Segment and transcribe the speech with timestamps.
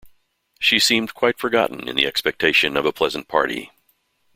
[0.59, 3.69] She seemed quite forgotten in the expectation of a pleasant party.